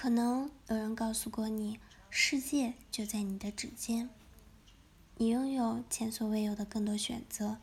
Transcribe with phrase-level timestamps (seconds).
[0.00, 4.08] 可能有人告诉过你，世界就在你的指尖，
[5.16, 7.56] 你拥有前所未有的更多选择，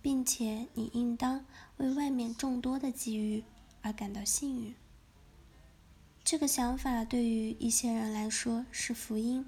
[0.00, 1.44] 并且你应当
[1.76, 3.44] 为外面众多的机遇
[3.82, 4.74] 而感到幸运。
[6.24, 9.44] 这个想法对于一些人来说是福音，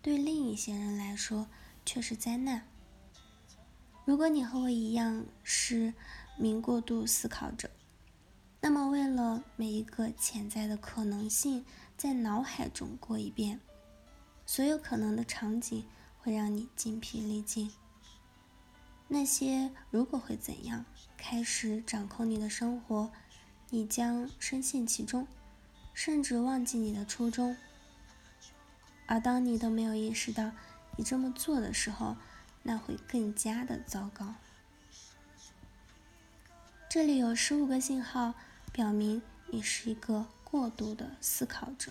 [0.00, 1.48] 对另一些人来说
[1.84, 2.66] 却是灾难。
[4.06, 5.92] 如果你和我一样是
[6.38, 7.68] 名过度思考者，
[8.68, 11.64] 那么为了每一个潜在的可能性
[11.96, 13.58] 在脑海中过一遍，
[14.44, 15.86] 所有可能的场景
[16.18, 17.72] 会让你精疲力尽。
[19.08, 20.84] 那些如果会怎样
[21.16, 23.10] 开始掌控你的生活，
[23.70, 25.26] 你将深陷其中。
[25.94, 27.56] 甚至忘记你的初衷，
[29.06, 30.52] 而当你都没有意识到
[30.98, 32.18] 你这么做的时候，
[32.64, 34.34] 那会更加的糟糕。
[36.90, 38.34] 这里有十五个信号，
[38.78, 41.90] 表明你是一个过度的思考者，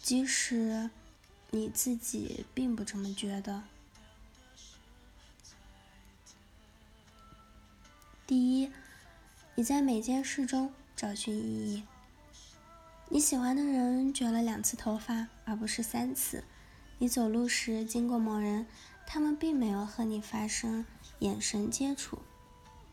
[0.00, 0.90] 即使
[1.50, 3.62] 你自己并不这么觉得。
[8.26, 8.72] 第一，
[9.54, 11.84] 你在每件事中找寻意义。
[13.08, 16.42] 你喜欢的人卷了两次头发，而不是三次。
[16.98, 18.66] 你走路时经过某人，
[19.06, 20.84] 他们并没有和你发生
[21.20, 22.18] 眼神接触，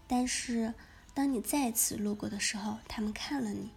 [0.07, 0.75] 但是
[1.13, 3.69] 当你再次路过的时候，他们看了你，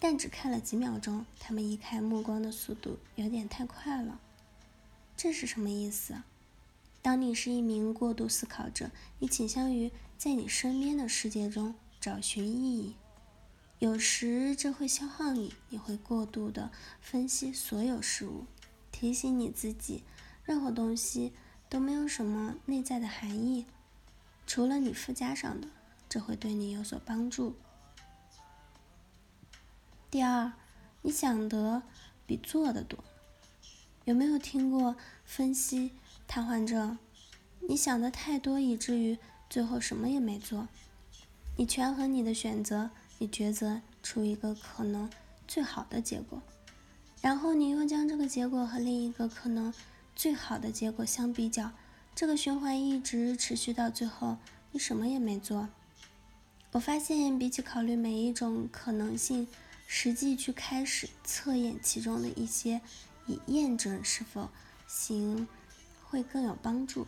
[0.00, 1.26] 但只看了几秒钟。
[1.38, 4.18] 他们移开目光的速度有点太快了。
[5.16, 6.22] 这是什么意思？
[7.02, 12.94] 当你是一名过度思考者，你倾向于在你身边的世界中找寻意义。
[13.78, 16.70] 有时这会消耗你，你会过度的
[17.02, 18.46] 分析所有事物，
[18.90, 20.02] 提醒你自己，
[20.44, 21.34] 任何东西
[21.68, 23.66] 都没有什么内在的含义，
[24.46, 25.68] 除了你附加上的，
[26.14, 27.56] 这会对你有所帮助。
[30.12, 30.52] 第二，
[31.02, 31.82] 你想得
[32.24, 33.02] 比做的多，
[34.04, 35.90] 有没有听过分析
[36.28, 36.96] 瘫痪症？
[37.68, 39.18] 你想的太多，以至于
[39.50, 40.68] 最后什么也没做，
[41.56, 42.92] 你权衡你的选择。
[43.18, 45.10] 你抉择出一个可能
[45.48, 46.40] 最好的结果，
[47.22, 49.74] 然后你又将这个结果和另一个可能
[50.14, 51.72] 最好的结果相比较，
[52.14, 54.36] 这个循环一直持续到最后，
[54.70, 55.68] 你什么也没做。
[56.74, 59.46] 我发现，比起考虑每一种可能性，
[59.86, 62.80] 实际去开始测验其中的一些，
[63.28, 64.50] 以验证是否
[64.88, 65.46] 行，
[66.02, 67.06] 会更有帮助。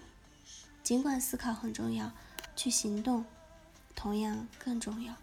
[0.85, 2.13] 尽管思考很重要，
[2.55, 3.25] 去行动
[3.97, 5.17] 同样更重要。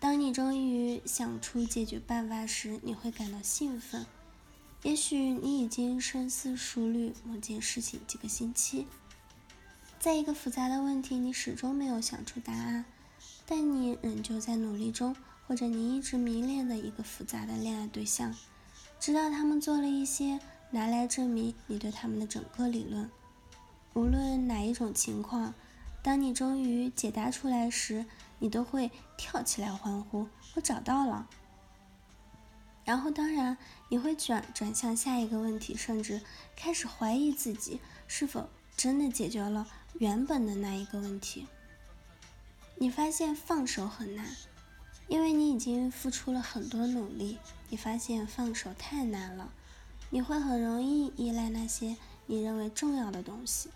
[0.00, 4.06] 当你终于想出解决办法时，你会感到兴奋。
[4.84, 8.86] 也许你已经深思熟虑某件事情几个星期，
[10.06, 12.84] 在一个复杂的问题你始终没有想出答案，
[13.44, 15.12] 但你仍旧在努力中；
[15.48, 18.32] 或者你一直迷恋的一个复杂的恋爱对象，
[19.00, 20.38] 直到他们做了一些
[20.70, 23.10] 拿来证明你对他们的整个理论。
[23.94, 25.52] 无论哪一种情况，
[26.04, 28.06] 当你终于解答出来时，
[28.38, 31.28] 你都会跳起来欢呼，我找到了。
[32.84, 33.58] 然后，当然，
[33.88, 36.22] 你会转转向下一个问题，甚至
[36.54, 39.66] 开始怀疑自己是否真的解决了
[39.98, 41.46] 原本的那一个问题。
[42.76, 44.26] 你发现放手很难，
[45.08, 47.38] 因为你已经付出了很多努力。
[47.70, 49.50] 你发现放手太难了，
[50.10, 53.70] 你会很容易依赖那些你认为重要的东西。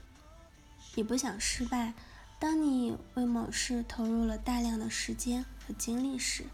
[0.94, 1.94] 你不想失败。
[2.38, 6.44] 当你为某事投入了大量的时间和精力时，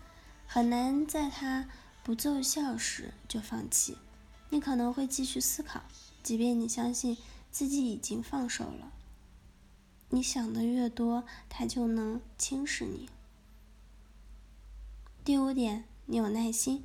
[0.44, 1.68] 很难在它
[2.02, 3.96] 不奏效时就放弃。
[4.50, 5.82] 你可能会继续思考，
[6.24, 7.16] 即便你相信
[7.50, 8.92] 自己已经放手了。
[10.10, 13.08] 你想的越多，他就能轻视你。
[15.24, 16.84] 第五点，你有耐心。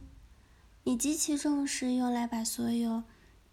[0.83, 3.03] 你极其重视用来把所有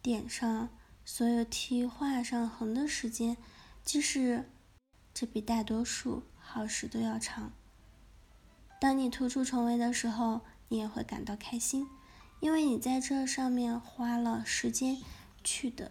[0.01, 0.71] 点上
[1.05, 3.37] 所有题画上横的时间，
[3.85, 4.49] 即使。
[5.13, 7.53] 这比大多数耗时都要长。
[8.81, 11.89] 当你突出重围的时候，你也会感到开心，
[12.39, 15.03] 因为你在这上面花了时间
[15.43, 15.91] 去的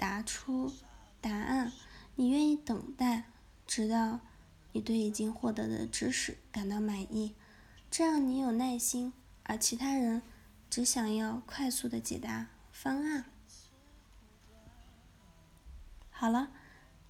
[0.00, 0.72] 答出
[1.20, 1.72] 答案。
[2.16, 3.24] 你愿意等待，
[3.66, 4.20] 直到
[4.72, 7.34] 你对已经获得的知识感到满意，
[7.90, 9.12] 这样你有耐心，
[9.42, 10.22] 而其他人
[10.70, 13.26] 只想要快速的解答方案。
[16.10, 16.50] 好了。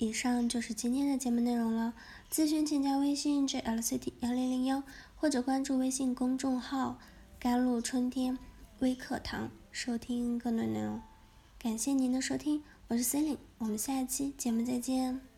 [0.03, 1.93] 以上就是今天的节目内容了。
[2.33, 4.83] 咨询请加微信 jlct 幺零零幺，
[5.15, 6.99] 或者关注微信公众号
[7.39, 8.39] “甘露春天
[8.79, 11.03] 微课堂”，收听更多内容。
[11.59, 15.30] 感谢您的收听，我是 c e l i n e 我们下一期节目再见。